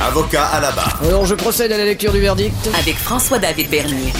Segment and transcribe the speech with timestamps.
[0.00, 1.00] Avocat à la barre.
[1.02, 2.54] Alors je procède à la lecture du verdict.
[2.78, 4.12] Avec François-David Bernier.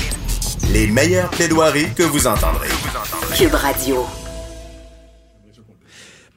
[0.72, 2.68] Les meilleures plaidoiries que vous entendrez.
[3.36, 4.04] Cube Radio.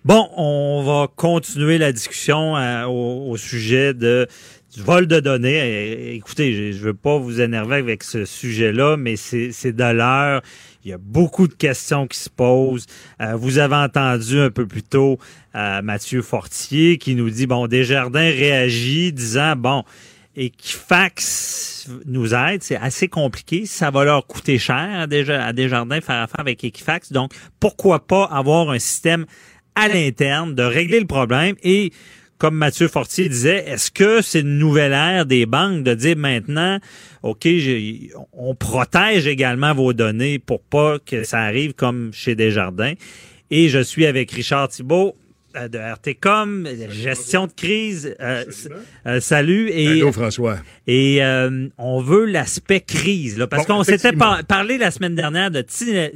[0.05, 4.27] Bon, on va continuer la discussion euh, au, au sujet de
[4.73, 5.57] du vol de données.
[5.57, 10.41] Eh, Écoutez, je, je veux pas vous énerver avec ce sujet-là, mais c'est de l'heure.
[10.84, 12.88] Il y a beaucoup de questions qui se posent.
[13.21, 15.20] Euh, vous avez entendu un peu plus tôt
[15.55, 19.84] euh, Mathieu Fortier qui nous dit bon, Desjardins réagit disant bon.
[20.34, 26.21] Equifax nous aide, c'est assez compliqué, ça va leur coûter cher à à Desjardins faire
[26.21, 29.26] affaire avec Equifax, donc pourquoi pas avoir un système
[29.76, 31.91] à l'interne de régler le problème et
[32.41, 36.79] comme Mathieu Fortier disait, est-ce que c'est une nouvelle ère des banques de dire maintenant,
[37.21, 37.48] OK,
[38.33, 42.93] on protège également vos données pour pas que ça arrive comme chez Desjardins?
[43.51, 45.15] Et je suis avec Richard Thibault
[45.55, 48.16] de RTCOM, gestion de crise.
[48.21, 48.44] Euh,
[49.07, 49.70] euh, salut.
[49.71, 50.57] Et, Allô, François.
[50.88, 55.16] et euh, on veut l'aspect crise, là, parce Bon, qu'on s'était par- parlé la semaine
[55.16, 56.12] dernière de Tylenol,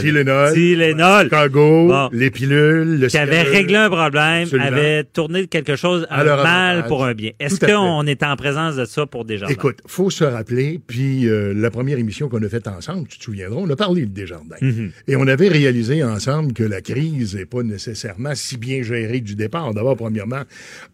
[0.00, 2.08] Tylenol, Tylenol, Chicago, Bon.
[2.12, 4.66] les pilules, le qui avait réglé un problème, Absolument.
[4.66, 6.88] avait tourné quelque chose À mal avantage.
[6.88, 7.30] pour un bien.
[7.40, 9.52] Est-ce qu'on est en présence de ça pour Desjardins?
[9.52, 13.24] Écoute, faut se rappeler, puis euh, la première émission qu'on a faite ensemble, tu te
[13.24, 14.56] souviendras, on a parlé de Desjardins.
[14.60, 14.90] Mhm.
[15.08, 17.62] Et on avait réalisé ensemble que la crise n'est pas
[18.06, 19.74] nécessairement si bien gérée du départ.
[19.74, 20.42] D'abord, premièrement,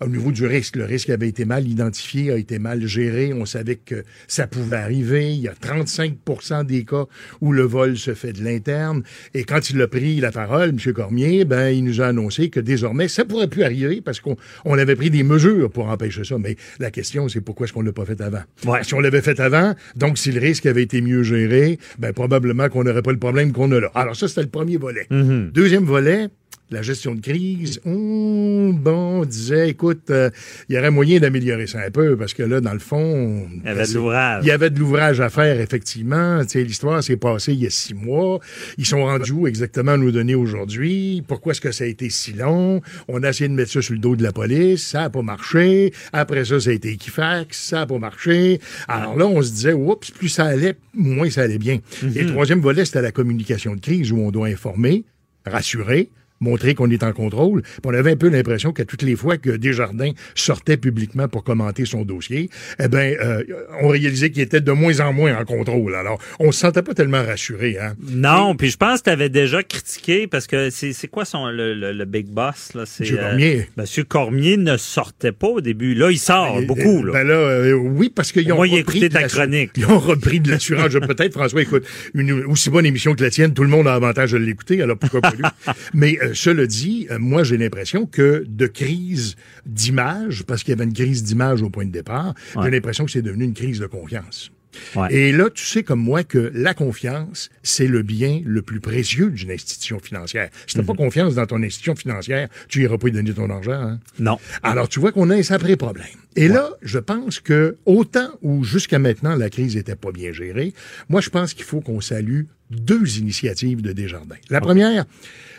[0.00, 3.32] au niveau du risque, le risque avait été mal identifié, a été mal géré.
[3.32, 5.32] On savait que ça pouvait arriver.
[5.32, 7.04] Il y a 35% des cas
[7.40, 9.02] où le vol se fait de l'interne.
[9.34, 10.92] Et quand il a pris la parole, M.
[10.92, 14.78] Cormier, ben, il nous a annoncé que désormais, ça pourrait plus arriver parce qu'on on
[14.78, 16.38] avait pris des mesures pour empêcher ça.
[16.38, 18.42] Mais la question, c'est pourquoi est-ce qu'on l'a pas fait avant?
[18.66, 18.84] Ouais.
[18.84, 22.68] Si on l'avait fait avant, donc si le risque avait été mieux géré, ben probablement
[22.68, 23.90] qu'on n'aurait pas le problème qu'on a là.
[23.94, 25.06] Alors ça, c'était le premier volet.
[25.10, 26.28] Deuxième volet,
[26.70, 27.80] la gestion de crise.
[27.84, 30.30] Hum, bon, on disait, écoute, euh,
[30.68, 33.46] il y aurait moyen d'améliorer ça un peu parce que là, dans le fond...
[33.62, 34.44] Il y avait de l'ouvrage.
[34.44, 36.42] Il y avait de l'ouvrage à faire, effectivement.
[36.42, 38.40] Tu sais, l'histoire s'est passée il y a six mois.
[38.78, 41.22] Ils sont rendus où exactement à nous donner aujourd'hui?
[41.28, 42.80] Pourquoi est-ce que ça a été si long?
[43.08, 44.86] On a essayé de mettre ça sur le dos de la police.
[44.86, 45.92] Ça n'a pas marché.
[46.12, 47.58] Après ça, ça a été Equifax.
[47.58, 48.60] Ça n'a pas marché.
[48.88, 51.80] Alors là, on se disait, oups, plus ça allait, moins ça allait bien.
[52.02, 55.04] Et le troisième volet, c'était la communication de crise où on doit informer,
[55.44, 56.08] rassurer,
[56.42, 57.62] montrer qu'on est en contrôle.
[57.62, 61.44] Puis on avait un peu l'impression qu'à toutes les fois que Desjardins sortait publiquement pour
[61.44, 62.50] commenter son dossier,
[62.82, 63.42] eh ben, euh,
[63.80, 65.94] on réalisait qu'il était de moins en moins en contrôle.
[65.94, 67.94] Alors, on se sentait pas tellement rassuré, hein.
[68.10, 71.46] Non, puis je pense que tu avais déjà critiqué parce que c'est c'est quoi son
[71.48, 72.82] le, le- le big boss là?
[72.82, 73.68] Monsieur Cormier.
[73.76, 75.94] Monsieur Cormier ne sortait pas au début.
[75.94, 77.12] Là, il sort Et- beaucoup et- là.
[77.12, 79.70] Ben là, euh, oui, parce qu'ils ont Moi, repris de ta chronique.
[79.76, 80.92] Ils ont repris de l'assurance.
[80.92, 84.32] Peut-être, François, écoute, une aussi bonne émission que la tienne, tout le monde a avantage
[84.32, 85.42] de l'écouter, alors pourquoi pas lui?
[85.94, 90.74] Mais euh, cela dit, euh, moi, j'ai l'impression que de crise d'image, parce qu'il y
[90.74, 93.78] avait une crise d'image au point de départ, j'ai l'impression que c'est devenu une crise
[93.78, 94.50] de confiance.
[94.96, 95.14] Ouais.
[95.14, 99.30] Et là, tu sais comme moi que la confiance, c'est le bien le plus précieux
[99.30, 100.48] d'une institution financière.
[100.66, 103.72] Si t'as pas confiance dans ton institution financière, tu iras pas y donner ton argent.
[103.72, 104.00] Hein?
[104.18, 104.38] Non.
[104.62, 106.06] Alors, tu vois qu'on a un sacré problème.
[106.36, 110.72] Et là, je pense que autant où jusqu'à maintenant la crise était pas bien gérée,
[111.08, 114.36] moi, je pense qu'il faut qu'on salue deux initiatives de Desjardins.
[114.48, 115.04] La première,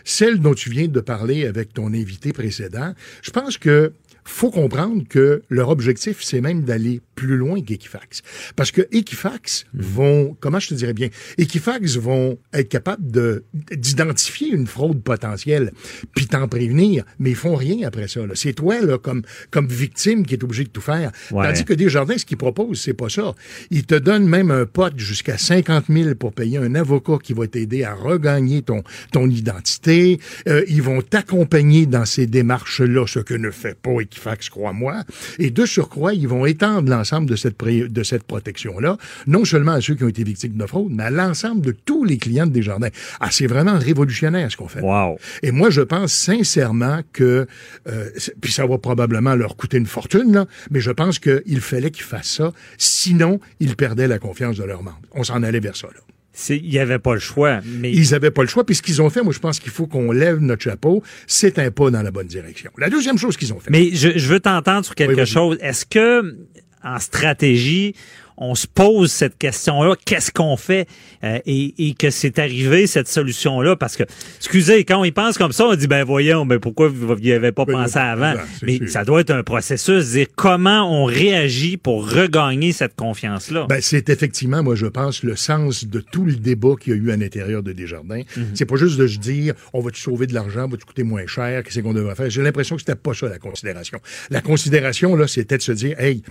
[0.03, 3.93] celle dont tu viens de parler avec ton invité précédent, je pense que
[4.25, 8.21] faut comprendre que leur objectif, c'est même d'aller plus loin qu'Equifax.
[8.55, 14.49] Parce que Equifax vont, comment je te dirais bien, Equifax vont être capables de, d'identifier
[14.49, 15.71] une fraude potentielle,
[16.15, 18.25] puis t'en prévenir, mais ils font rien après ça.
[18.25, 18.33] là.
[18.35, 21.11] C'est toi, là, comme, comme victime, qui est obligé de tout faire.
[21.31, 21.45] Ouais.
[21.45, 23.35] Tandis que Desjardins, ce qu'ils proposent, c'est pas ça.
[23.71, 27.47] Ils te donnent même un pote jusqu'à 50 000 pour payer un avocat qui va
[27.47, 30.19] t'aider à regagner ton, ton identité.
[30.47, 34.12] Euh, ils vont t'accompagner dans ces démarches-là, ce que ne fait pas Equifax,
[34.49, 35.03] crois-moi.
[35.39, 39.73] Et de surcroît, ils vont étendre l'ensemble de cette, pré- de cette protection-là, non seulement
[39.73, 42.47] à ceux qui ont été victimes de fraude, mais à l'ensemble de tous les clients
[42.47, 42.89] de Desjardins.
[43.19, 44.81] Ah, c'est vraiment révolutionnaire ce qu'on fait.
[44.81, 45.17] Wow.
[45.41, 47.47] Et moi, je pense sincèrement que,
[47.87, 48.09] euh,
[48.41, 52.03] puis ça va probablement leur coûter une fortune, là, mais je pense qu'il fallait qu'ils
[52.03, 55.01] fassent ça, sinon ils perdaient la confiance de leurs membres.
[55.13, 55.87] On s'en allait vers ça.
[55.87, 55.99] Là.
[56.49, 57.59] Il n'y avait pas le choix.
[57.65, 58.65] Mais Ils n'avaient pas le choix.
[58.65, 61.03] Puis ce qu'ils ont fait, moi, je pense qu'il faut qu'on lève notre chapeau.
[61.27, 62.71] C'est un pas dans la bonne direction.
[62.77, 63.69] La deuxième chose qu'ils ont fait.
[63.69, 65.57] Mais je, je veux t'entendre sur quelque Oui, chose.
[65.61, 66.35] Est-ce que
[66.83, 67.95] en stratégie,
[68.37, 70.87] on se pose cette question-là, qu'est-ce qu'on fait
[71.23, 73.75] euh, et, et que c'est arrivé cette solution-là?
[73.75, 74.03] Parce que
[74.37, 77.31] excusez quand on y pense comme ça, on dit ben voyons, mais pourquoi vous n'y
[77.31, 78.33] avez pas Ben, pensé avant?
[78.33, 78.89] ben, Mais sûr.
[78.89, 83.65] ça doit être un processus, dire comment on réagit pour regagner cette confiance-là.
[83.69, 86.99] Ben, c'est effectivement, moi, je pense, le sens de tout le débat qu'il y a
[86.99, 88.21] eu à l'intérieur de Desjardins.
[88.53, 91.63] C'est pas juste de se dire, on va-tu sauver de l'argent, va-tu coûter moins cher,
[91.63, 92.29] qu'est-ce qu'on devrait faire?
[92.29, 93.99] J'ai l'impression que c'était pas ça, la considération.
[94.29, 96.23] La considération, là, c'était de se dire, hey,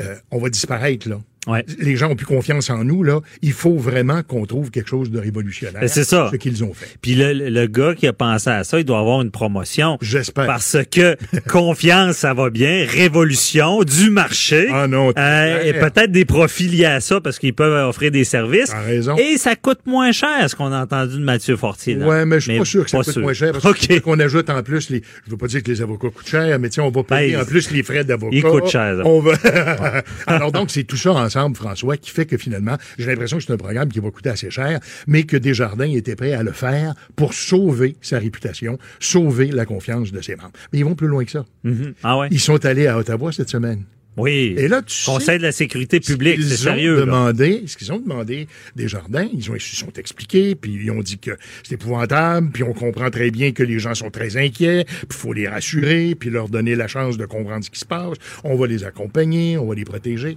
[0.00, 1.18] euh, on va disparaître, là.
[1.46, 1.64] Ouais.
[1.78, 3.20] Les gens ont plus confiance en nous, là.
[3.40, 5.80] Il faut vraiment qu'on trouve quelque chose de révolutionnaire.
[5.80, 6.28] Ben, c'est ça.
[6.30, 6.98] Ce qu'ils ont fait.
[7.00, 9.96] Puis le, le gars qui a pensé à ça, il doit avoir une promotion.
[10.02, 10.44] J'espère.
[10.46, 11.16] Parce que
[11.48, 12.84] confiance, ça va bien.
[12.86, 14.68] Révolution du marché.
[14.70, 18.24] Ah non, Euh, et peut-être des profils liés à ça parce qu'ils peuvent offrir des
[18.24, 18.70] services.
[18.70, 19.16] T'as raison.
[19.16, 21.94] Et ça coûte moins cher, ce qu'on a entendu de Mathieu Fortier.
[21.94, 22.06] là.
[22.06, 23.22] Ouais, mais je suis pas sûr que ça coûte sûr.
[23.22, 25.02] moins cher parce qu'on ajoute en plus les.
[25.26, 27.42] Je veux pas dire que les avocats coûtent cher, mais tiens, on va payer Ben,
[27.42, 28.36] en plus les frais d'avocat.
[28.36, 29.06] ils coûtent cher, ça.
[29.06, 29.32] On va.
[30.26, 33.52] Alors donc c'est tout ça ensemble, François, qui fait que finalement, j'ai l'impression que c'est
[33.52, 36.94] un programme qui va coûter assez cher, mais que Desjardins était prêt à le faire
[37.14, 40.50] pour sauver sa réputation, sauver la confiance de ses membres.
[40.72, 41.44] Mais ils vont plus loin que ça.
[41.62, 41.94] Mhm.
[42.02, 42.28] Ah ouais?
[42.32, 43.84] Ils sont allés à Ottawa cette semaine.
[44.16, 44.54] Oui.
[44.58, 46.94] Et là, tu sais- Conseil de la sécurité publique, Ce c'est ont sérieux.
[46.96, 47.00] là.
[47.06, 50.90] demandé, ce qu'ils ont demandé des jardins, ils ont ils se sont expliqués, puis ils
[50.90, 51.30] ont dit que
[51.62, 55.14] c'est épouvantable, puis on comprend très bien que les gens sont très inquiets, puis il
[55.16, 58.16] faut les rassurer, puis leur donner la chance de comprendre ce qui se passe.
[58.42, 60.36] On va les accompagner, on va les protéger.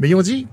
[0.00, 0.46] Mais ils ont dit,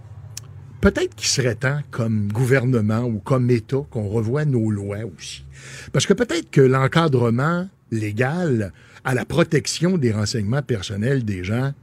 [0.82, 5.46] peut-être qu'il serait temps, comme gouvernement ou comme État, qu'on revoie nos lois aussi.
[5.92, 8.74] Parce que peut-être que l'encadrement légal
[9.04, 11.74] à la protection des renseignements personnels des gens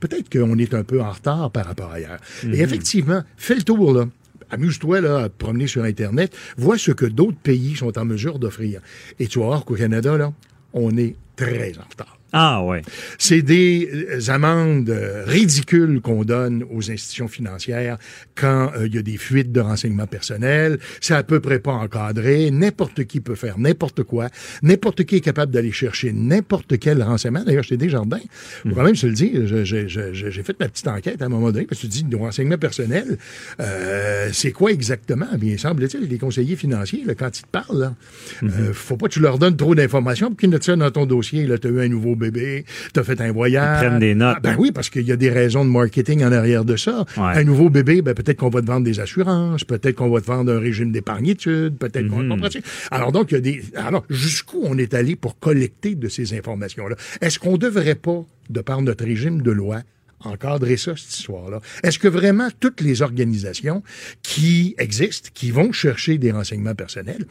[0.00, 2.20] peut-être qu'on est un peu en retard par rapport à ailleurs.
[2.44, 4.06] Et effectivement, fais le tour, là.
[4.52, 8.40] Amuse-toi là, à te promener sur Internet, vois ce que d'autres pays sont en mesure
[8.40, 8.80] d'offrir.
[9.20, 10.32] Et tu vas voir qu'au Canada, là,
[10.72, 12.19] on est très en retard.
[12.32, 12.82] Ah ouais.
[13.18, 17.98] C'est des euh, amendes euh, ridicules qu'on donne aux institutions financières
[18.34, 20.78] quand euh, il y a des fuites de renseignements personnels.
[21.00, 22.50] C'est à peu près pas encadré.
[22.50, 24.28] N'importe qui peut faire n'importe quoi.
[24.62, 27.42] N'importe qui est capable d'aller chercher n'importe quel renseignement.
[27.44, 28.20] D'ailleurs, chez Desjardins,
[28.62, 31.66] faut quand même se le dire, j'ai fait ma petite enquête à un moment donné
[31.66, 33.18] parce que tu dis, nos renseignements personnels,
[33.60, 35.26] euh, c'est quoi exactement?
[35.38, 37.94] Bien, semble-t-il, les conseillers financiers, là, quand ils te parlent, là,
[38.42, 41.06] euh, faut pas que tu leur donnes trop d'informations pour qu'ils notent ça dans ton
[41.06, 41.46] dossier.
[41.46, 42.64] Là, tu as eu un nouveau bébé,
[42.94, 43.82] tu as fait un voyage.
[43.82, 44.36] Ils prennent des notes.
[44.36, 47.04] Ah, ben oui, parce qu'il y a des raisons de marketing en arrière de ça.
[47.16, 47.22] Ouais.
[47.40, 50.26] Un nouveau bébé, ben peut-être qu'on va te vendre des assurances, peut-être qu'on va te
[50.26, 52.28] vendre un régime d'épargnitude, peut-être qu'on Mhm.
[52.28, 52.62] comprends-tu?
[52.92, 53.62] Alors donc, il y a des.
[53.74, 56.94] Alors, jusqu'où on est allé pour collecter de ces informations-là?
[57.20, 59.80] Est-ce qu'on devrait pas, de par notre régime de loi,
[60.20, 61.60] encadrer ça, cette histoire-là?
[61.82, 63.82] Est-ce que vraiment toutes les organisations
[64.22, 67.24] qui existent, qui vont chercher des renseignements personnels,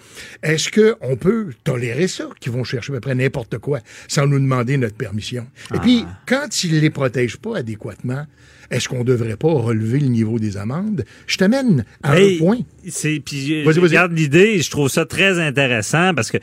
[0.43, 4.39] est-ce qu'on peut tolérer ça, qui vont chercher à peu près n'importe quoi sans nous
[4.39, 5.47] demander notre permission?
[5.75, 6.19] Et puis, Ah.
[6.25, 8.25] quand ils ne les protègent pas adéquatement,
[8.71, 11.03] est-ce qu'on ne devrait pas relever le niveau des amendes?
[11.25, 12.59] Je t'amène à un point.
[12.87, 16.37] C'est puis je regarde l'idée, je trouve ça très intéressant parce que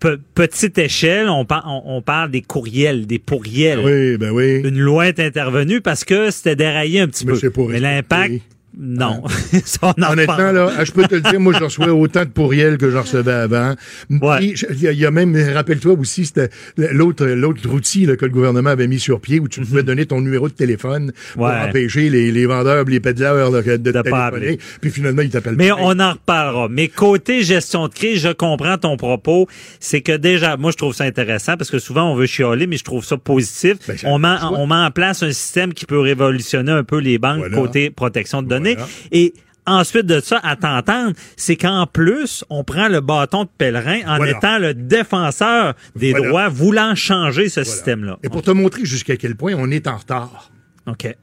[0.00, 3.80] pe- petite échelle, on, par- on, on parle des courriels, des pourriels.
[3.84, 4.60] Oui, ben oui.
[4.64, 7.50] Une loi est intervenue parce que c'était déraillé un petit Mais peu.
[7.50, 8.34] pas Mais l'impact,
[8.78, 9.22] non.
[9.64, 10.54] Ça, on en Honnêtement, parle.
[10.56, 13.32] là, je peux te le dire, moi, je reçois autant de pourriels que je recevais
[13.32, 13.74] avant.
[14.08, 14.54] Ouais.
[14.72, 18.24] Il y, a- il y a même, rappelle-toi aussi, c'était l'autre, l'autre outil là, que
[18.24, 21.46] le gouvernement avait mis sur pied où tu pouvais donner ton numéro de téléphone pour
[21.48, 21.52] Mhm.
[21.52, 21.68] Ouais.
[21.68, 24.58] empêcher les, les vendeurs, les pédaleurs là, de pas téléphoner.
[24.80, 26.68] Puis finalement, ils t'appellent Mais on en reparlera.
[26.70, 29.48] Mais côté gestion de crise, je comprends ton propos.
[29.80, 32.76] C'est que déjà, moi, je trouve ça intéressant parce que souvent, on veut chialer, mais
[32.76, 33.76] je trouve ça positif.
[33.88, 37.18] Ben, on, met, on met en place un système qui peut révolutionner un peu les
[37.18, 37.56] banques Voilà.
[37.56, 38.59] côté protection de données.
[38.60, 38.88] Voilà.
[39.12, 39.34] Et
[39.66, 44.16] Ensuite de ça, à t'entendre, c'est qu'en plus, on prend le bâton de pèlerin en
[44.16, 44.36] Voilà.
[44.36, 46.28] étant le défenseur des Voilà.
[46.28, 48.18] droits, voulant changer ce système-là.
[48.24, 50.50] Et pour te montrer jusqu'à quel point on est en retard.
[50.86, 51.14] OK.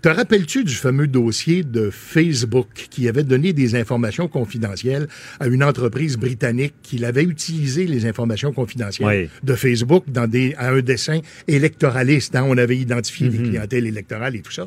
[0.00, 5.08] Te rappelles-tu du fameux dossier de Facebook qui avait donné des informations confidentielles
[5.40, 9.28] à une entreprise britannique qui avait utilisé les informations confidentielles Oui.
[9.42, 11.18] de Facebook dans des, à un dessin
[11.48, 12.36] électoraliste?
[12.36, 12.44] hein?
[12.46, 14.66] On avait identifié les clientèles électorales et tout ça.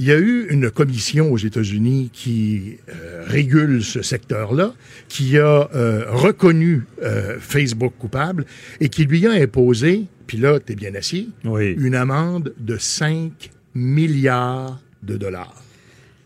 [0.00, 4.72] Il y a eu une commission aux États-Unis qui euh, régule ce secteur-là,
[5.10, 8.46] qui a euh, reconnu euh, Facebook coupable
[8.80, 11.74] et qui lui a imposé, puis là, t'es bien assis, Oui.
[11.78, 15.62] une amende de 5 milliards de dollars.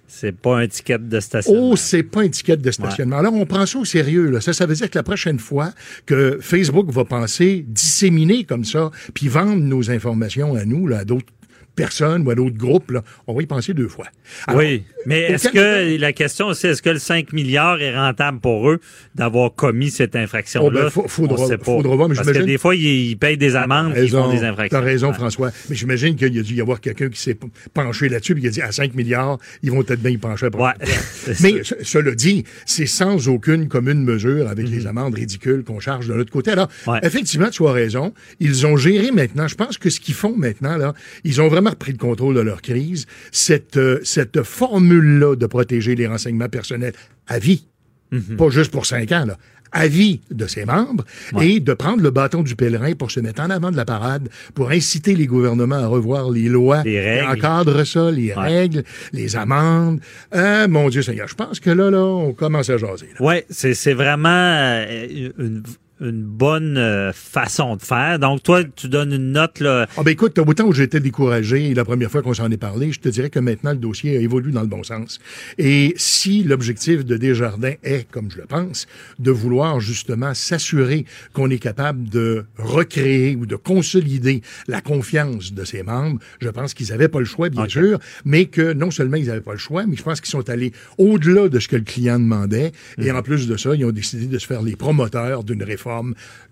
[0.06, 1.70] C'est pas un ticket de stationnement.
[1.72, 3.18] Oh, c'est pas une étiquette de stationnement.
[3.18, 4.30] Alors, on prend ça au sérieux.
[4.30, 4.40] Là.
[4.40, 5.72] Ça, ça veut dire que la prochaine fois
[6.06, 11.04] que Facebook va penser disséminer comme ça, puis vendre nos informations à nous, là, à
[11.04, 11.32] d'autres
[11.74, 14.06] personnes ou à d'autres groupes, là, on va y penser deux fois.
[14.46, 18.40] Alors, oui, mais est-ce que la question aussi, est-ce que le 5 milliards est rentable
[18.40, 18.80] pour eux
[19.14, 20.90] d'avoir commis cette infraction-là?
[20.94, 23.94] Oh, ben, faudra- faudra voir, mais Parce que des fois, ils, ils payent des amendes
[23.94, 24.78] qui font des infractions.
[24.78, 25.14] T'as raison, Ouais.
[25.14, 25.50] François.
[25.68, 27.36] Mais j'imagine qu'il y a dû y avoir quelqu'un qui s'est
[27.72, 30.46] penché là-dessus et qui a dit à 5 milliards, ils vont peut-être bien y pencher
[30.46, 30.62] après.
[30.62, 30.72] Ouais.
[31.24, 35.80] C'est Mais ce- cela dit, c'est sans aucune commune mesure avec les amendes ridicules qu'on
[35.80, 36.50] charge de l'autre côté.
[36.50, 36.92] Alors, Mhm.
[36.94, 37.00] Ouais.
[37.02, 38.12] effectivement, tu as raison.
[38.40, 39.48] Ils ont géré maintenant.
[39.48, 40.92] Je pense que ce qu'ils font maintenant, là,
[41.24, 43.06] ils ont vraiment repris le contrôle de leur crise.
[43.32, 46.94] Cette, euh, cette formule-là de protéger les renseignements personnels
[47.26, 47.66] à vie,
[48.12, 48.36] Mhm.
[48.36, 49.36] pas juste pour cinq ans, là,
[49.76, 51.04] à vie de ses membres,
[51.42, 54.28] et de prendre le bâton du pèlerin pour se mettre en avant de la parade,
[54.54, 58.34] pour inciter les gouvernements à revoir les lois Les encadrent ça, les Ouais.
[58.36, 59.98] règles, les amendes.
[60.32, 63.06] Euh, mon Dieu Seigneur, je pense que là, là, on commence à jaser.
[63.18, 63.26] là.
[63.26, 65.62] Oui, c'est c'est vraiment euh, une,
[66.00, 68.18] une bonne euh, façon de faire.
[68.18, 69.86] Donc, toi, tu donnes une note, là.
[69.96, 72.98] Ah ben écoute, autant où j'étais découragé la première fois qu'on s'en est parlé, je
[72.98, 75.20] te dirais que maintenant le dossier évolue dans le bon sens.
[75.56, 78.86] Et si l'objectif de Desjardins est, comme je le pense,
[79.20, 85.64] de vouloir justement s'assurer qu'on est capable de recréer ou de consolider la confiance de
[85.64, 89.16] ses membres, je pense qu'ils n'avaient pas le choix, bien sûr, mais que non seulement
[89.16, 91.76] ils n'avaient pas le choix, mais je pense qu'ils sont allés au-delà de ce que
[91.76, 92.72] le client demandait.
[92.98, 93.16] Et Mhm.
[93.16, 95.83] en plus de ça, ils ont décidé de se faire les promoteurs d'une réforme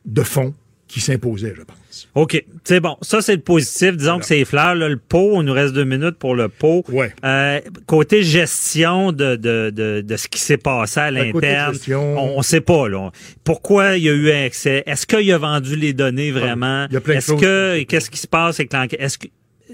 [0.04, 0.54] de fond
[0.88, 2.08] qui s'imposait, je pense.
[2.14, 2.98] OK, c'est bon.
[3.00, 3.96] Ça, c'est le positif.
[3.96, 4.74] Disons que c'est les fleurs.
[4.74, 6.84] Là, le pot, il nous reste deux minutes pour le pot.
[6.90, 7.14] Ouais.
[7.24, 12.34] Euh, côté gestion de, de, de, de ce qui s'est passé à Ben, l'interne, gestion-
[12.34, 12.88] on ne sait pas.
[12.90, 13.10] Là.
[13.42, 14.82] Pourquoi il y a eu un excès?
[14.84, 16.86] Est-ce qu'il a vendu les données vraiment?
[16.90, 19.00] il y a plein de Est-ce que qu'est-ce qui se passe avec l'enquête?
[19.00, 19.28] Est-ce que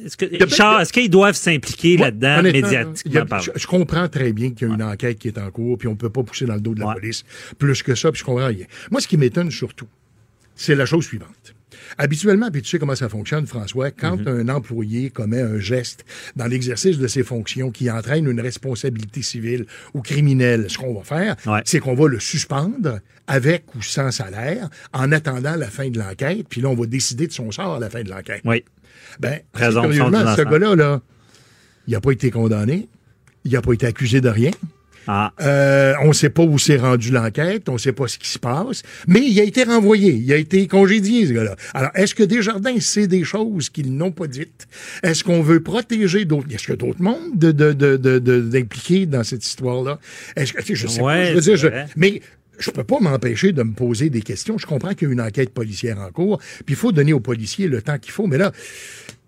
[0.05, 4.33] est-ce que, Richard, est-ce qu'ils doivent s'impliquer Ouais, là-dedans médiatiquement a- je, je comprends très
[4.33, 6.45] bien qu'il y a une enquête qui est en cours, puis on peut pas pousser
[6.47, 6.95] dans le dos de la Ouais.
[6.95, 7.25] police
[7.59, 8.67] plus que ça, puis je comprends rien.
[8.91, 9.89] Moi, ce qui m'étonne surtout,
[10.55, 11.55] c'est la chose suivante.
[11.99, 14.51] Habituellement, puis tu sais comment ça fonctionne, François, quand Mm-hmm.
[14.51, 16.05] un employé commet un geste
[16.37, 21.03] dans l'exercice de ses fonctions qui entraîne une responsabilité civile ou criminelle, ce qu'on va
[21.03, 21.61] faire, Ouais.
[21.65, 26.47] c'est qu'on va le suspendre avec ou sans salaire en attendant la fin de l'enquête,
[26.49, 28.41] puis là, on va décider de son sort à la fin de l'enquête.
[28.45, 28.65] Oui.
[29.21, 31.01] Ben, curieusement, ce gars-là, là,
[31.87, 32.89] il n'a pas été condamné,
[33.45, 34.51] il n'a pas été accusé de rien.
[35.11, 38.19] Ah, Euh, on ne sait pas où s'est rendue l'enquête, on ne sait pas ce
[38.19, 41.57] qui se passe, mais il a été renvoyé, il a été congédié, ce gars-là.
[41.73, 44.67] Alors, est-ce que Desjardins sait des choses qu'ils n'ont pas dites?
[45.03, 46.47] Est-ce qu'on veut protéger d'autres?
[46.55, 49.99] Est-ce a d'autres mondes de, de, de, de- d'impliqués dans cette histoire-là?
[50.37, 52.21] Est-ce que, je sais Ouais, pas, je veux dire, je- mais
[52.59, 54.59] je peux pas m'empêcher de me poser des questions.
[54.59, 57.21] Je comprends qu'il y a une enquête policière en cours, puis il faut donner aux
[57.21, 58.53] policiers le temps qu'il faut, mais là,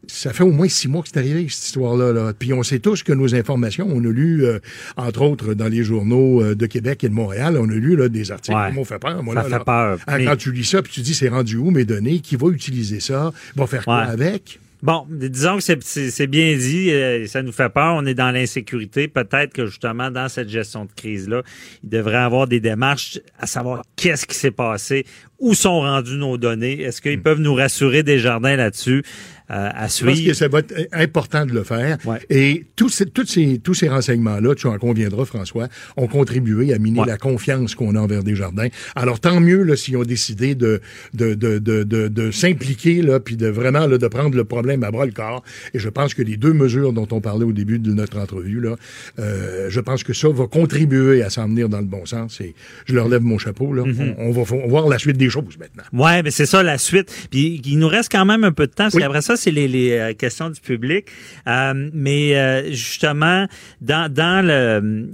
[0.07, 2.13] ça fait au moins six mois que c'est arrivé, cette histoire-là.
[2.13, 2.33] Là.
[2.37, 4.59] Puis on sait tous que nos informations, on a lu, euh,
[4.97, 8.09] entre autres, dans les journaux euh, de Québec et de Montréal, on a lu là,
[8.09, 8.71] des articles Ouais.
[8.71, 9.23] qui m'ont fait peur.
[9.23, 9.65] Moi, Ça là, fait là.
[9.65, 9.99] peur.
[10.07, 12.19] Ah, Mais- Quand tu lis ça, puis tu dis, c'est rendu où mes données?
[12.21, 13.33] Qui va utiliser ça?
[13.55, 14.11] Va faire quoi Ouais.
[14.11, 14.59] avec?
[14.83, 19.09] Bon, disons que c'est- bien dit, euh, ça nous fait peur, on est dans l'insécurité.
[19.09, 21.43] Peut-être que justement, dans cette gestion de crise-là,
[21.83, 25.05] il devrait y avoir des démarches à savoir qu'est-ce qui s'est passé,
[25.41, 29.03] où sont rendues nos données, est-ce qu'ils peuvent nous rassurer des jardins là-dessus
[29.51, 30.37] euh, à Je pense que suivre?
[30.37, 31.99] ça va être important de le faire.
[32.05, 32.19] Ouais.
[32.31, 35.67] Et tous ces, tous ces, tous ces renseignements-là, tu en conviendras, François,
[35.97, 37.07] ont contribué à miner Ouais.
[37.07, 38.69] la confiance qu'on a envers Desjardins.
[38.95, 40.81] Alors, tant mieux là, s'ils ont décidé de,
[41.15, 44.85] de, de, de, de, de s'impliquer, là, puis de vraiment là, de prendre le problème
[44.85, 45.43] à bras le corps.
[45.75, 48.61] Et je pense que les deux mesures dont on parlait au début de notre entrevue,
[48.61, 48.77] là,
[49.19, 52.41] euh, je pense que ça va contribuer à s'en venir dans le bon sens.
[52.41, 52.55] Et
[52.87, 53.73] je leur lève mon chapeau.
[53.73, 53.83] Là.
[53.83, 54.15] Mm-hmm.
[54.19, 55.83] on, on va voir la suite des choses maintenant.
[55.93, 57.29] Ouais, mais c'est ça la suite.
[57.31, 59.03] Puis il nous reste quand même un peu de temps, parce Oui.
[59.03, 61.07] qu'après ça, c'est les, les euh, questions du public.
[61.47, 63.47] Euh, mais euh, justement,
[63.81, 65.09] dans, dans le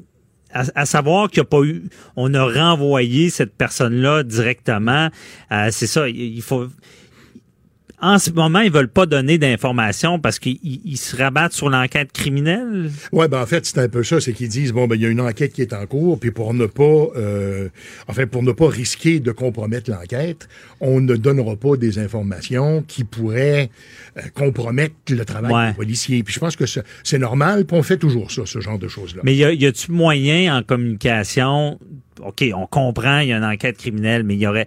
[0.52, 1.82] à, à savoir qu'il n'y a pas eu,
[2.16, 5.11] on a renvoyé cette personne-là directement.
[5.52, 6.66] Euh, c'est ça, il, il faut.
[8.03, 12.12] En ce moment, ils veulent pas donner d'informations parce qu'ils ils se rabattent sur l'enquête
[12.12, 12.91] criminelle?
[13.11, 15.07] Ouais, ben en fait, c'est un peu ça, c'est qu'ils disent bon ben il y
[15.07, 17.69] a une enquête qui est en cours, puis pour ne pas euh,
[18.07, 20.47] enfin pour ne pas risquer de compromettre l'enquête,
[20.81, 23.71] on ne donnera pas des informations qui pourraient
[24.19, 25.69] euh, compromettre le travail Ouais.
[25.71, 26.23] des policiers.
[26.23, 28.88] Puis je pense que c'est c'est normal, puis on fait toujours ça, ce genre de
[28.88, 29.23] choses-là.
[29.25, 31.79] Mais y a- y a-tu moyen en communication?
[32.21, 34.67] OK, on comprend, il y a une enquête criminelle, mais il y aurait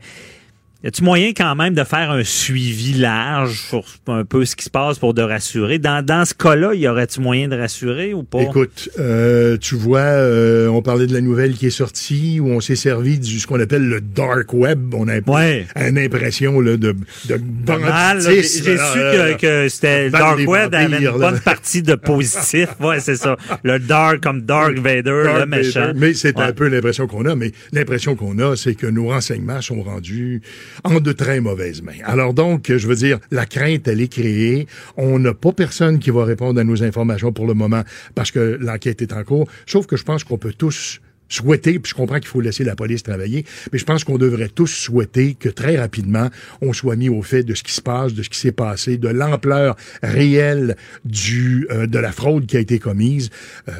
[0.83, 4.63] y a-tu moyen quand même de faire un suivi large sur un peu ce qui
[4.63, 5.77] se passe pour de rassurer?
[5.77, 8.41] Dans, dans ce cas-là, y aurait-tu moyen de rassurer ou pas?
[8.41, 12.61] Écoute, euh, tu vois, euh, on parlait de la nouvelle qui est sortie, où on
[12.61, 14.93] s'est servi du ce qu'on appelle le dark web.
[14.93, 15.67] On a Ouais.
[15.75, 16.95] une impression là, de,
[17.27, 17.35] de.
[18.19, 19.33] J'ai su là.
[19.33, 21.31] que, que c'était le Dark Web avait vampires, une là.
[21.31, 22.69] bonne partie de positif.
[22.79, 23.35] Ouais, c'est ça.
[23.63, 25.87] Le Dark comme Dark Vader, le méchant.
[25.87, 25.99] Vader.
[25.99, 26.43] Mais c'est Ouais.
[26.45, 27.35] un peu l'impression qu'on a.
[27.35, 30.41] Mais l'impression qu'on a, c'est que nos renseignements sont rendus
[30.83, 31.93] en de très mauvaises mains.
[32.03, 34.67] Alors donc, je veux dire, la crainte, elle est créée.
[34.97, 37.83] On n'a pas personne qui va répondre à nos informations pour le moment
[38.15, 39.47] parce que l'enquête est en cours.
[39.65, 42.75] Sauf que je pense qu'on peut tous souhaiter, puis je comprends qu'il faut laisser la
[42.75, 46.29] police travailler, mais je pense qu'on devrait tous souhaiter que très rapidement,
[46.61, 48.97] on soit mis au fait de ce qui se passe, de ce qui s'est passé,
[48.97, 53.29] de l'ampleur réelle du euh, de la fraude qui a été commise.
[53.67, 53.73] Euh,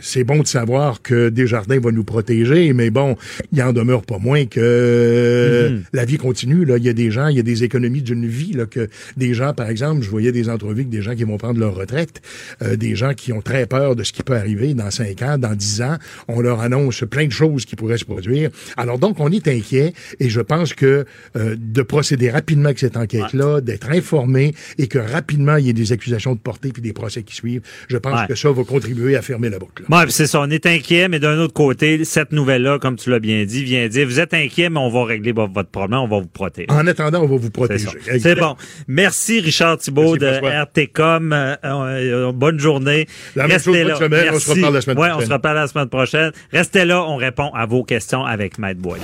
[0.00, 3.16] c'est bon de savoir que Desjardins va nous protéger, mais bon,
[3.52, 5.82] il en demeure pas moins que Mhm.
[5.92, 6.64] la vie continue.
[6.64, 8.88] Là, il y a des gens, il y a des économies d'une vie là que
[9.16, 11.74] des gens, par exemple, je voyais des entrevues avec des gens qui vont prendre leur
[11.74, 12.22] retraite,
[12.62, 15.38] euh, des gens qui ont très peur de ce qui peut arriver dans cinq ans,
[15.38, 15.96] dans dix ans.
[16.28, 18.50] On leur annonce plein de choses qui pourraient se produire.
[18.76, 21.04] Alors donc, on est inquiet et je pense que
[21.36, 25.72] euh, de procéder rapidement avec cette enquête-là, d'être informé et que rapidement il y ait
[25.74, 28.26] des accusations de portée puis des procès qui suivent, je pense Ouais.
[28.28, 29.82] que ça va contribuer à fermer la boucle.
[29.90, 33.10] Ouais, puis c'est ça, on est inquiet, mais d'un autre côté, cette nouvelle-là, comme tu
[33.10, 36.00] l'as bien dit, vient dire, vous êtes inquiet, mais on va régler vo- votre problème,
[36.00, 36.66] on va vous protéger.
[36.70, 37.88] En attendant, on va vous protéger.
[38.20, 38.54] C'est bon.
[38.88, 40.46] Merci Richard Thibault Merci, de.
[40.46, 41.32] RTCOM.
[41.32, 43.06] Euh, euh, bonne journée.
[43.36, 44.28] La même chose, bonne semaine.
[44.32, 45.24] On se reparle la semaine ouais, prochaine.
[45.24, 46.32] on se reparle la semaine prochaine.
[46.52, 49.00] Restez là, on répond à vos questions avec Maître Boyle.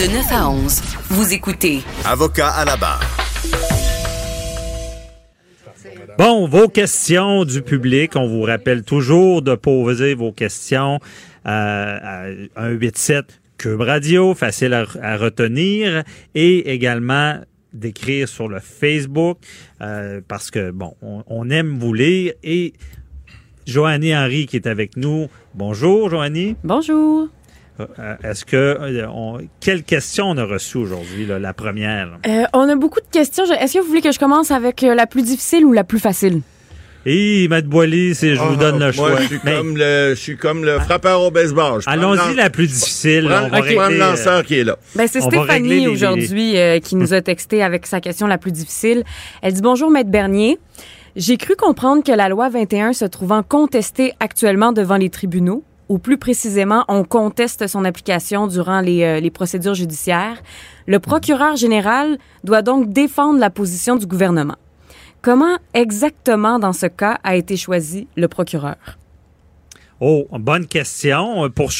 [0.00, 3.00] De 9 à 11, vous écoutez Avocat à la barre.
[6.18, 10.98] Bon, vos questions du public, on vous rappelle toujours de poser vos questions
[11.46, 12.24] euh, à
[12.56, 16.02] 187 Cube Radio, facile à, à retenir,
[16.34, 17.40] et également
[17.72, 19.38] d'écrire sur le Facebook,
[19.80, 22.72] euh, parce que, bon, on, on aime vous lire, et
[23.66, 25.28] Joannie Henry qui est avec nous.
[25.54, 26.56] Bonjour, Joannie.
[26.64, 27.28] Bonjour.
[27.80, 32.18] Euh, Est-ce que, euh, on, quelle question on a reçue aujourd'hui, la première?
[32.26, 33.44] Euh, on a beaucoup de questions.
[33.44, 35.98] Est-ce que vous voulez que je commence avec euh, la plus difficile ou la plus
[35.98, 36.40] facile?
[37.08, 39.10] Et Maître Boily, c'est, je vous Ah, donne le choix.
[39.10, 41.80] Moi, je suis, Mais- comme le, je suis comme le frappeur au baseball.
[41.86, 43.26] Allons-y la plus difficile.
[43.26, 44.76] on va le régler, lanceur qui est là.
[44.96, 48.50] Ben, c'est Stéphanie les- aujourd'hui euh, qui nous a texté avec sa question la plus
[48.52, 49.04] difficile.
[49.42, 50.58] Elle dit Bonjour, Maître Bernier.
[51.16, 55.98] J'ai cru comprendre que la loi 21 se trouvant contestée actuellement devant les tribunaux, ou
[55.98, 60.42] plus précisément, on conteste son application durant les, euh, les procédures judiciaires.
[60.86, 64.56] Le procureur général doit donc défendre la position du gouvernement.
[65.22, 68.76] Comment exactement, dans ce cas, a été choisi le procureur?
[70.00, 71.48] Oh, bonne question.
[71.48, 71.70] Pour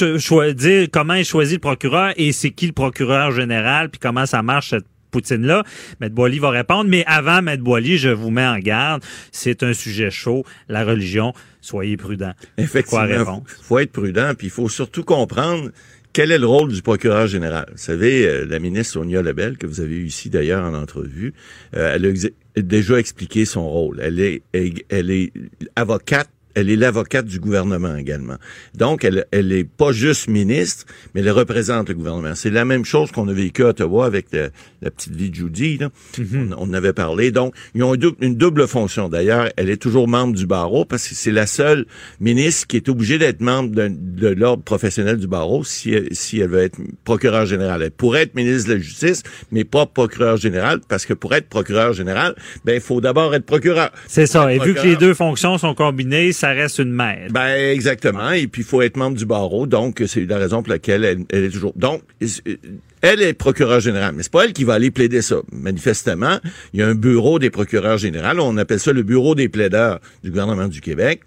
[0.55, 4.43] dire comment est choisi le procureur et c'est qui le procureur général, puis comment ça
[4.43, 5.65] marche cette poutine-là,
[6.01, 6.89] Maître Boily va répondre.
[6.89, 9.03] Mais avant, Maître Boily, je vous mets en garde.
[9.33, 11.33] C'est un sujet chaud, la religion.
[11.61, 12.35] Soyez prudents.
[12.55, 15.71] Quoi Effectivement, il faut être prudent, puis il faut surtout comprendre
[16.17, 17.67] quel est le rôle du procureur général.
[17.73, 21.35] Vous savez, euh, la ministre Sonia Lebel, que vous avez eu ici d'ailleurs en entrevue,
[21.77, 24.01] euh, elle a déjà expliqué son rôle.
[24.01, 25.31] Elle est, elle, elle est
[25.75, 28.37] avocate elle est l'avocate du gouvernement également.
[28.75, 32.35] Donc, elle, elle est pas juste ministre, mais elle représente le gouvernement.
[32.35, 34.51] C'est la même chose qu'on a vécu à Ottawa avec le-
[34.83, 35.77] la petite vie de Judy.
[35.79, 35.91] Là.
[36.19, 37.31] on, on en avait parlé.
[37.31, 39.09] Donc, ils ont une double, une double fonction.
[39.09, 41.85] D'ailleurs, elle est toujours membre du barreau parce que c'est la seule
[42.21, 46.41] ministre qui est obligée d'être membre de, de l'ordre professionnel du barreau si, elle- si
[46.41, 47.83] elle veut être procureur général.
[47.83, 51.49] Elle pourrait être ministre de la Justice, mais pas procureur général parce que pour être
[51.49, 53.91] procureur général, ben il faut d'abord être procureur.
[54.09, 54.53] C'est ça.
[54.53, 57.29] Et vu que les deux fonctions sont combinées, ça reste une mère.
[57.31, 58.31] ben exactement.
[58.31, 59.67] Et puis il faut être membre du barreau.
[59.67, 61.73] Donc c'est la raison pour laquelle elle, elle est toujours.
[61.77, 62.57] Donc euh,
[63.03, 65.37] elle est procureure générale, mais c'est pas elle qui va aller plaider ça.
[65.53, 66.39] Manifestement,
[66.73, 68.39] il y a un bureau des procureurs généraux.
[68.41, 71.21] On appelle ça le bureau des plaideurs du gouvernement du Québec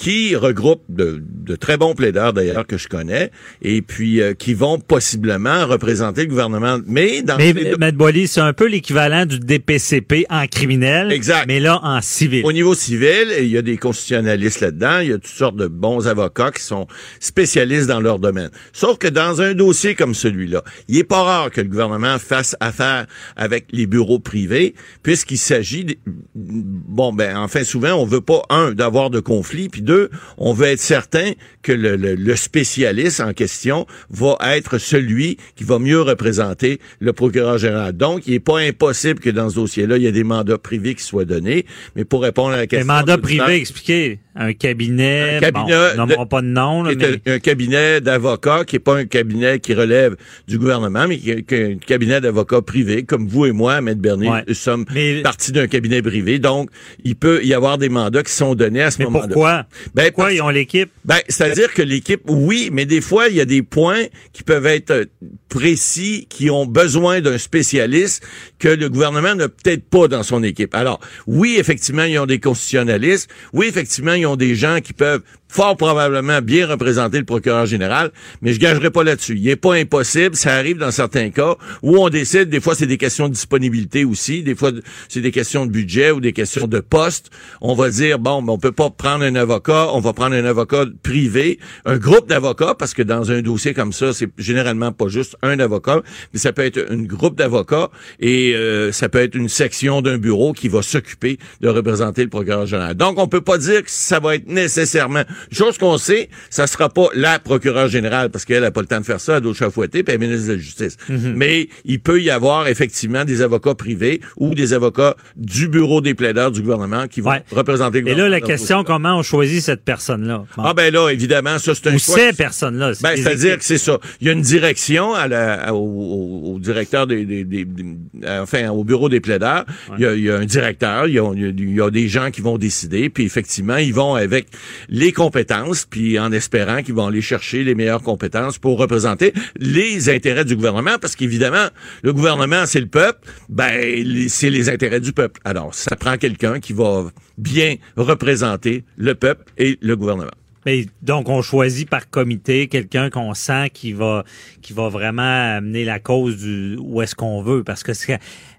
[0.00, 4.54] qui regroupe de, de très bons plaideurs d'ailleurs que je connais et puis euh, qui
[4.54, 9.38] vont possiblement représenter le gouvernement mais dans Mais, les Boily, c'est un peu l'équivalent du
[9.38, 11.12] DPCP en criminel.
[11.12, 11.44] Exact.
[11.46, 12.46] Mais là, en civil.
[12.46, 15.66] Au niveau civil, il y a des constitutionnalistes là-dedans, il y a toutes sortes de
[15.66, 16.86] bons avocats qui sont
[17.18, 18.48] spécialistes dans leur domaine.
[18.72, 22.56] Sauf que dans un dossier comme celui-là, il est pas rare que le gouvernement fasse
[22.60, 25.96] affaire avec les bureaux privés, puisqu'il s'agit, de-
[26.34, 30.66] bon ben enfin souvent on veut pas un d'avoir de conflit, puis deux, on veut
[30.74, 36.00] être certain que le, le- le spécialiste en question va être celui qui va mieux
[36.00, 37.92] représenter le procureur général.
[37.96, 40.94] Donc, il est pas impossible que dans ce dossier-là, il y ait des mandats privés
[40.94, 41.66] qui soient donnés.
[41.96, 42.86] Mais pour répondre à la Les question...
[42.94, 44.18] mandats du privés, expliquez.
[44.42, 48.00] Un cabinet, Un cabinet bon, de- pas de nom, là, qui est mais un, cabinet
[48.00, 50.16] d'avocats qui est pas un cabinet qui relève
[50.48, 54.30] du gouvernement, mais qui est, un cabinet d'avocats privés, comme vous et moi, Maître Bernier,
[54.30, 54.44] Ouais.
[54.48, 56.38] nous sommes Mais- partis d'un cabinet privé.
[56.38, 56.70] Donc,
[57.04, 59.26] il peut y avoir des mandats qui sont donnés à ce moment-là.
[59.26, 59.66] pourquoi?
[59.94, 60.90] Ben, Pourquoi parce- ils ont l'équipe?
[61.04, 64.64] Ben, c'est-à-dire que l'équipe, oui, mais des fois, il y a des points qui peuvent
[64.66, 65.04] être euh,
[65.50, 68.22] précis, qui ont besoin d'un spécialiste
[68.58, 70.74] que le gouvernement n'a peut-être pas dans son équipe.
[70.74, 73.28] Alors, oui, effectivement, ils ont des constitutionnalistes.
[73.52, 78.12] Oui, effectivement, ils ont des gens qui peuvent fort probablement bien représenter le procureur général,
[78.40, 79.36] mais je gagerai pas là-dessus.
[79.36, 82.86] Il est pas impossible, ça arrive dans certains cas où on décide, des fois c'est
[82.86, 84.70] des questions de disponibilité aussi, des fois
[85.08, 87.30] c'est des questions de budget ou des questions de poste.
[87.60, 90.44] On va dire bon, mais on peut pas prendre un avocat, on va prendre un
[90.44, 95.08] avocat privé, un groupe d'avocats parce que dans un dossier comme ça, c'est généralement pas
[95.08, 99.34] juste un avocat, mais ça peut être un groupe d'avocats et euh, ça peut être
[99.34, 102.94] une section d'un bureau qui va s'occuper de représenter le procureur général.
[102.94, 106.88] Donc on peut pas dire que ça va être nécessairement Chose qu'on sait, ça sera
[106.88, 109.54] pas la procureure générale parce qu'elle a pas le temps de faire ça, elle doit
[109.54, 110.96] chafouetter, puis elle est ministre de la Justice.
[111.08, 111.34] Mhm.
[111.36, 116.14] Mais il peut y avoir effectivement des avocats privés ou des avocats du bureau des
[116.14, 117.42] plaideurs du gouvernement qui vont Ouais.
[117.52, 120.44] représenter le Et là, gouvernement la question, comment on choisit cette personne-là?
[120.56, 120.62] Bon.
[120.64, 122.92] Ah ben là, évidemment, ça c'est un Ou choix ces qui- personnes-là.
[123.02, 123.98] ben, c'est-à-dire que c'est ça.
[124.20, 127.84] Il y a une direction à la, à- au, au- directeur des, des- des- des-
[128.28, 129.64] enfin, au bureau des plaideurs.
[129.96, 131.74] Il, y a, il y a un directeur, il y a, il y a- il
[131.76, 134.46] y a des gens qui vont décider, puis effectivement, ils vont avec
[134.88, 140.08] les compétences, puis en espérant qu'ils vont aller chercher les meilleures compétences pour représenter les
[140.08, 141.68] intérêts du gouvernement, parce qu'évidemment,
[142.02, 145.40] le gouvernement, c'est le peuple, ben, c'est les intérêts du peuple.
[145.44, 150.30] Alors, ça prend quelqu'un qui va bien représenter le peuple et le gouvernement.
[150.66, 154.24] Mais donc, on choisit par comité quelqu'un qu'on sent qui va,
[154.60, 156.46] qui va vraiment amener la cause
[156.78, 157.64] où est-ce qu'on veut.
[157.64, 157.92] Parce que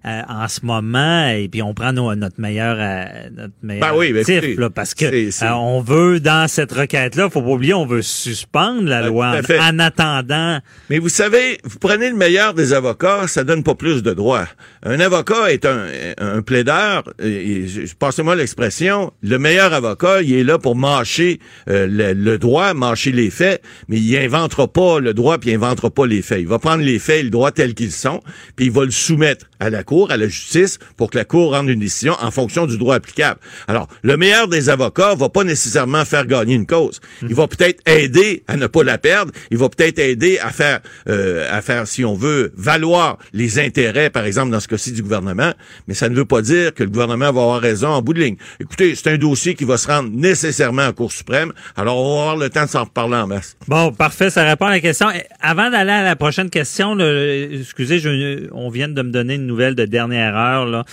[0.06, 3.98] euh, en ce moment, et puis on prend nos- notre meilleur, euh, notre meilleur Ben
[3.98, 7.86] oui, ben là, parce que euh, on veut, dans cette requête-là, faut pas oublier, on
[7.86, 10.60] veut suspendre la Ben, loi en, en attendant.
[10.90, 14.48] Mais vous savez, vous prenez le meilleur des avocats, ça donne pas plus de droits.
[14.84, 15.86] Un avocat est un,
[16.18, 17.66] un plaideur, et,
[18.00, 23.12] passez-moi l'expression, le meilleur avocat, il est là pour mâcher euh, le, le droit, mâcher
[23.12, 26.40] les faits, mais il inventera pas le droit puis il inventera pas les faits.
[26.42, 28.22] Il va prendre les faits et le droit tels qu'ils sont,
[28.56, 31.70] puis il va le soumettre à la à la justice, pour que la cour rende
[31.70, 33.40] une décision en fonction du droit applicable.
[33.68, 37.00] Alors, le meilleur des avocats va pas nécessairement faire gagner une cause.
[37.22, 39.32] Il va peut-être aider à ne pas la perdre.
[39.52, 44.10] Il va peut-être aider à faire, euh, à faire, si on veut, valoir les intérêts,
[44.10, 45.52] par exemple, dans ce cas-ci du gouvernement.
[45.88, 48.22] Mais ça ne veut pas dire que le gouvernement va avoir raison en bout de
[48.22, 48.38] ligne.
[48.60, 51.52] Écoutez, c'est un dossier qui va se rendre nécessairement en Cour suprême.
[51.76, 53.56] Alors, on va avoir le temps de s'en reparler en masse.
[53.68, 55.08] Bon, parfait, ça répond à la question.
[55.42, 59.76] Avant d'aller à la prochaine question, excusez, je- on vient de me donner une nouvelle
[59.76, 60.86] de dernière heure.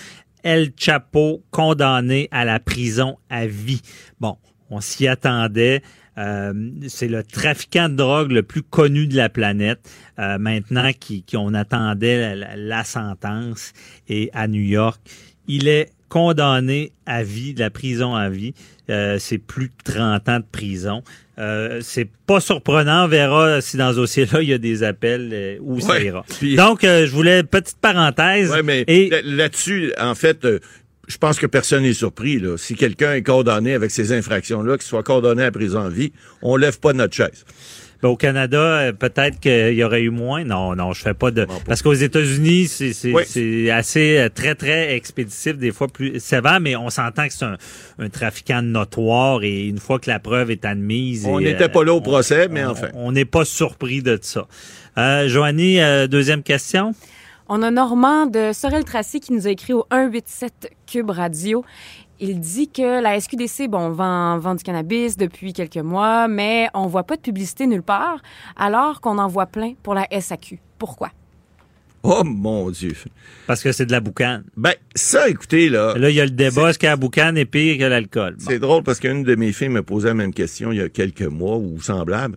[0.42, 3.82] El Chapo condamné à la prison à vie.
[4.20, 4.36] Bon,
[4.70, 5.82] on s'y attendait.
[6.16, 6.52] Euh,
[6.88, 9.88] c'est le trafiquant de drogue le plus connu de la planète.
[10.18, 13.72] Euh, maintenant qui, qui on attendait la sentence
[14.08, 15.00] et à New York,
[15.46, 18.54] il est condamné à vie, de la prison à vie.
[18.90, 21.02] Euh, c'est plus de 30 ans de prison.
[21.38, 23.04] Euh, c'est pas surprenant.
[23.04, 26.24] On verra si dans ce dossier-là, il y a des appels euh, où ça ira.
[26.38, 28.50] Puis- Donc, euh, je voulais petite parenthèse.
[28.50, 30.46] Ouais, mais et là-dessus, en fait,
[31.06, 32.38] je pense que personne n'est surpris.
[32.38, 32.56] Là.
[32.56, 36.56] Si quelqu'un est condamné avec ces infractions-là, qu'il soit condamné à prison à vie, on
[36.56, 37.44] lève pas notre chaise.
[38.02, 40.44] Ben, au Canada, euh, peut-être qu'il y aurait eu moins.
[40.44, 41.46] Non, non, je fais pas de.
[41.66, 43.22] Parce qu'aux États-Unis, c'est c'est Oui.
[43.26, 47.44] c'est assez euh, très très expéditif, des fois plus sévère, mais on s'entend que c'est
[47.44, 47.56] un,
[47.98, 51.26] un trafiquant notoire et une fois que la preuve est admise.
[51.26, 52.88] On et, n'était euh, pas là au on- procès, mais on- enfin.
[52.94, 54.46] On n'est pas surpris de ça.
[54.96, 56.92] Euh, Joanie, euh, deuxième question.
[57.48, 61.64] On a Normand de Sorel-Tracy qui nous a écrit au 187 Cube Radio.
[62.20, 67.04] Il dit que la SQDC, bon, vend, du cannabis depuis quelques mois, mais on voit
[67.04, 68.20] pas de publicité nulle part,
[68.56, 70.60] alors qu'on en voit plein pour la SAQ.
[70.78, 71.10] Pourquoi?
[72.10, 72.94] Oh mon Dieu.
[73.46, 74.44] Parce que c'est de la boucane.
[74.56, 77.44] Ben, ça, écoutez, là, Là, il y a le débat, est-ce que la boucane est
[77.44, 78.36] pire que l'alcool?
[78.38, 78.44] Bon.
[78.48, 80.88] c'est drôle parce qu'une de mes filles me posait la même question il y a
[80.88, 82.36] quelques mois ou semblable.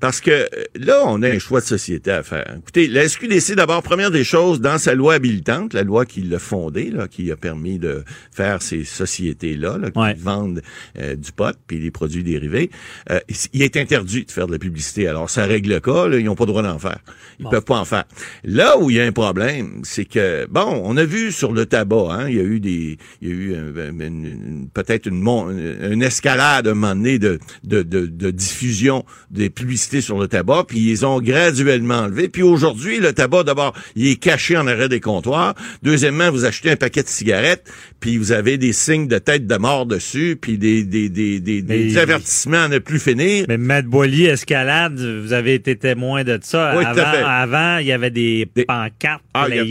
[0.00, 2.54] Parce que euh, là, on a un choix de société à faire.
[2.58, 6.38] Écoutez, la SQDC, d'abord, première des choses, dans sa loi habilitante, la loi qui l'a
[6.38, 10.14] fondée, là, qui a permis de faire ces sociétés-là, là, qui Ouais.
[10.14, 10.62] vendent
[11.00, 12.70] euh, du pot puis des produits dérivés,
[13.10, 13.18] euh,
[13.52, 15.08] il est interdit de faire de la publicité.
[15.08, 16.98] Alors, ça règle le cas, là, ils n'ont pas le droit d'en faire.
[17.40, 18.04] Ils peuvent pas en faire.
[18.44, 21.66] Là où il y a un problème, c'est que, bon, on a vu sur le
[21.66, 25.06] tabac, hein, il y a eu des, il y a eu euh, une- une- peut-être
[25.06, 30.28] une, escalade à un moment donné de, de, de, de diffusion des publicités sur le
[30.28, 32.28] tabac, puis ils ont graduellement enlevé.
[32.28, 35.54] Puis aujourd'hui, le tabac, d'abord, il est caché en arrêt des comptoirs.
[35.82, 39.56] Deuxièmement, vous achetez un paquet de cigarettes, puis vous avez des signes de tête de
[39.56, 43.44] mort dessus, puis des, des, des, des, avertissements à ne plus finir.
[43.48, 46.74] Mais Matt Boily, Escalade, vous avez été témoin de ça.
[46.76, 48.97] Oui, avant, avant, il y avait des, Des- pancartes,
[49.34, 49.64] Ah, il y a-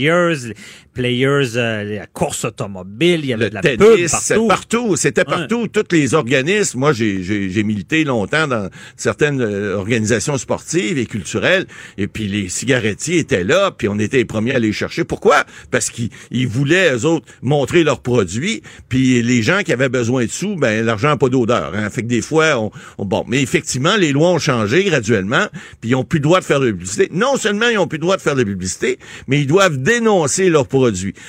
[0.97, 1.55] players.
[1.55, 4.47] euh, la course automobile, il y avait le de la tennis, pub partout.
[4.47, 6.79] partout, c'était partout, tous les organismes.
[6.79, 11.65] Moi, j'ai- milité longtemps dans certaines euh, organisations sportives et culturelles,
[11.97, 15.03] et puis les cigarettiers étaient là, puis on était les premiers à les chercher.
[15.03, 15.43] Pourquoi?
[15.69, 20.25] Parce qu'ils ils voulaient eux autres montrer leurs produits, puis les gens qui avaient besoin
[20.25, 21.73] de sous, ben l'argent n'a pas d'odeur.
[21.75, 21.89] Hein.
[21.89, 25.47] Fait que des fois, on, on- bon, mais effectivement, les lois ont changé graduellement,
[25.81, 27.09] puis ils ont plus le droit de faire de la publicité.
[27.11, 29.77] Non seulement ils ont plus le droit de faire de la publicité, mais ils doivent
[29.77, 30.86] dénoncer leurs produits.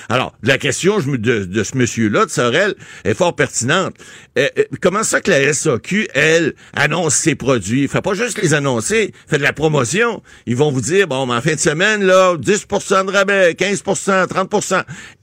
[0.09, 3.95] Alors, la question de, ce monsieur-là, de Sorel, est fort pertinente.
[4.39, 7.89] Euh, euh, comment ça que la SAQ, elle, annonce ses produits?
[7.89, 10.23] Fait pas juste les annoncer, fait de la promotion.
[10.47, 14.27] Ils vont vous dire, bon, mais en fin de semaine, là, 10% de rabais, 15%
[14.27, 14.75] 30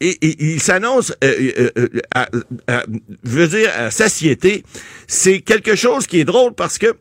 [0.02, 1.90] Et, et ils s'annoncent, euh, euh,
[2.70, 2.82] euh,
[3.24, 4.64] je veux dire, à satiété.
[5.08, 6.96] C'est quelque chose qui est drôle parce que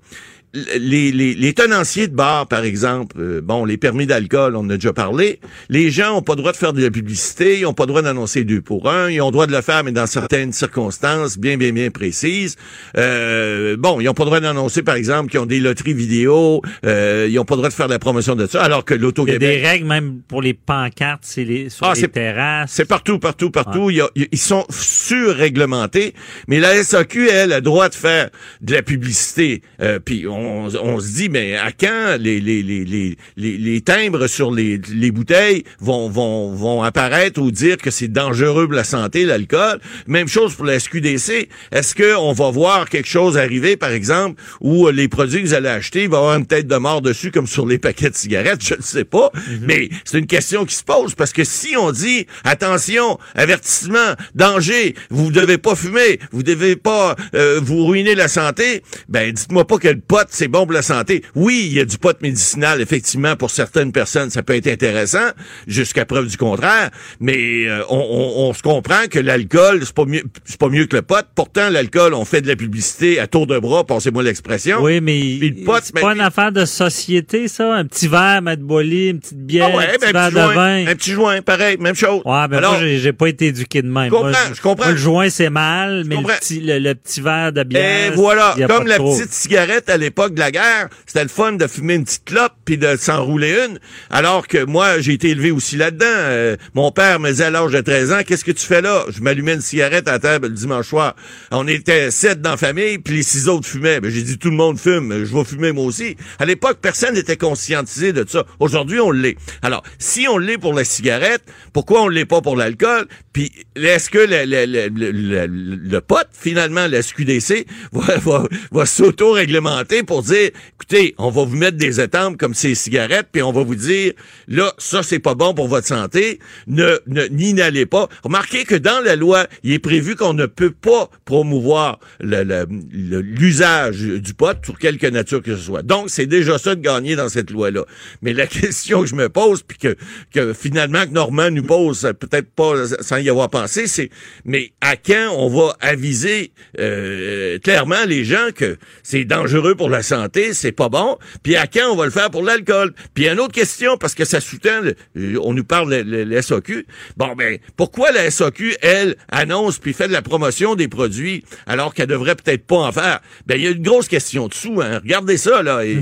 [0.78, 4.70] les, les, les tenanciers de bar, par exemple, euh, bon, les permis d'alcool, on en
[4.70, 7.66] a déjà parlé, les gens ont pas le droit de faire de la publicité, ils
[7.66, 9.82] ont pas le droit d'annoncer deux pour un, ils ont le droit de le faire,
[9.84, 12.56] mais dans certaines circonstances bien, bien, bien précises.
[12.96, 16.62] Euh, bon, ils ont pas le droit d'annoncer, par exemple, qu'ils ont des loteries vidéo,
[16.86, 18.94] euh, ils ont pas le droit de faire de la promotion de ça, alors que
[18.94, 19.40] Il y a l'Auto-Québec...
[19.40, 22.70] des règles même pour les pancartes, c'est les, sur Ah, les c'est- terrasses.
[22.72, 23.90] C'est partout, partout, partout.
[23.90, 26.14] Il y a- ils sont surréglementés.
[26.48, 29.62] Mais la SAQ, elle, a le droit de faire de la publicité.
[29.80, 33.80] Euh, Puis on, on se dit, mais à quand les, les, les, les, les, les
[33.80, 38.74] timbres sur les, les bouteilles vont, vont, vont apparaître ou dire que c'est dangereux pour
[38.74, 39.80] la santé, l'alcool?
[40.06, 41.48] Même chose pour la SQDC.
[41.72, 45.68] Est-ce qu'on va voir quelque chose arriver, par exemple, où les produits que vous allez
[45.68, 48.16] acheter, il va y avoir une tête de mort dessus, comme sur les paquets de
[48.16, 48.64] cigarettes?
[48.64, 49.30] Je ne sais pas.
[49.62, 54.94] Mais c'est une question qui se pose parce que si on dit, attention, avertissement, danger,
[55.10, 59.78] vous devez pas fumer, vous devez pas euh, vous ruiner la santé, ben dites-moi pas
[59.78, 61.22] que le pot c'est bon pour la santé.
[61.34, 65.30] Oui, il y a du pot médicinal effectivement pour certaines personnes, ça peut être intéressant
[65.66, 70.04] jusqu'à preuve du contraire, mais euh, on, on- on se comprend que l'alcool c'est pas
[70.04, 71.24] mieux c'est pas mieux que le pot.
[71.34, 74.78] Pourtant l'alcool, on fait de la publicité à tour de bras, passez-moi l'expression.
[74.82, 77.74] Oui, mais Puis le pot, c'est pas une affaire de société, ça?
[77.74, 80.30] Un petit verre, Matt Bolly, une petite bière, Ah ouais, un petit ben, verre un
[80.30, 80.86] petit de joint, vin.
[80.90, 82.22] un petit joint, pareil, même chose.
[82.24, 84.06] Ouais, ben Alors, moi, j'ai- pas été éduqué de même.
[84.06, 84.84] Je comprends, Moi, je comprends.
[84.86, 88.12] moi, le joint, c'est mal, mais le petit, le, le petit verre de bière.
[88.12, 89.16] Et voilà, comme la trop.
[89.16, 92.52] petite cigarette à l'époque de la guerre, c'était le fun de fumer une petite clope
[92.64, 93.78] puis de s'enrouler une.
[94.10, 96.06] Alors que moi, j'ai été élevé aussi là-dedans.
[96.08, 99.04] Euh, mon père me disait à l'âge de 13 ans, qu'est-ce que tu fais là?
[99.10, 101.14] Je m'allumais une cigarette à table le dimanche soir.
[101.50, 104.00] On était sept dans la famille, puis les six autres fumaient.
[104.00, 106.16] Ben, j'ai dit, tout le monde fume, je vais fumer moi aussi.
[106.38, 108.44] À l'époque, personne n'était conscientisé de ça.
[108.60, 109.36] Aujourd'hui, on l'est.
[109.62, 113.06] Alors, si on l'est pour la cigarette, pourquoi on l'est pas pour l'alcool?
[113.32, 115.10] Puis, est-ce que le, le, le, le,
[115.46, 121.44] le- le pot, finalement, la SQDC, va, va, va s'auto-réglementer pour dire, écoutez, on va
[121.44, 124.12] vous mettre des étampes comme ces cigarettes, puis on va vous dire,
[124.48, 128.08] là, ça, c'est pas bon pour votre santé, ne, ne n'y n'allez pas.
[128.22, 134.34] Remarquez que dans la loi, il est prévu qu'on ne peut pas promouvoir l'usage du
[134.34, 135.82] pot pour quelque nature que ce soit.
[135.82, 137.84] Donc, c'est déjà ça de gagner dans cette loi-là.
[138.22, 139.96] Mais la question que je me pose, puis que,
[140.32, 144.10] que finalement que Normand nous pose, peut-être pas sans y avoir pensé, c'est
[144.44, 150.02] mais à quand on va aviser euh, clairement les gens que c'est dangereux pour la
[150.02, 152.92] santé, c'est pas bon, puis à quand on va le faire pour l'alcool?
[153.14, 156.42] Puis une autre question, parce que ça sous-tend, le- euh, on nous parle de la-
[156.42, 161.44] SAQ, bon ben, pourquoi la SAQ, elle, annonce puis fait de la promotion des produits
[161.66, 163.20] alors qu'elle devrait peut-être pas en faire?
[163.46, 165.00] Ben, il y a une grosse question dessous, hein.
[165.02, 165.84] Regardez ça, là.
[165.84, 165.92] Et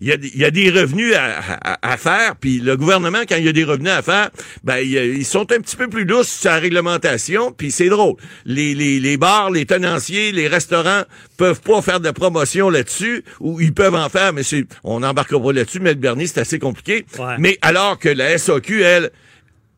[0.00, 3.20] il y, a, il y a des revenus à, à- à faire, puis le gouvernement,
[3.28, 4.30] quand il y a des revenus à faire,
[4.64, 8.16] ben, ils sont un petit peu plus lousses sur la réglementation, puis c'est drôle.
[8.44, 11.02] Les, les, les bars, les tenanciers, les restaurants
[11.36, 15.42] peuvent pas faire de promotion là-dessus, ou ils peuvent en faire, mais c'est, on n'embarquera
[15.42, 17.04] pas là-dessus, mais le Bernier, c'est assez compliqué.
[17.18, 17.36] Ouais.
[17.38, 19.10] Mais alors que la SAQ, elle,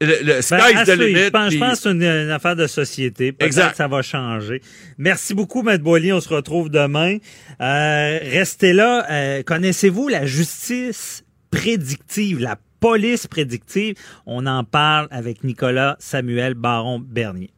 [0.00, 1.14] le, le Ben, sky's à the limit.
[1.26, 3.34] Je pense, je puis- pense que c'est une, une affaire de société.
[3.38, 3.70] Exact.
[3.70, 4.60] que ça va changer.
[4.98, 6.12] Merci beaucoup, Maître Boily.
[6.12, 7.18] On se retrouve demain.
[7.60, 9.06] Euh, restez là.
[9.10, 13.94] Euh, Connaissez-vous la justice prédictive, la police prédictive?
[14.26, 17.50] On en parle avec Nicolas Samuel Baron-Bernier.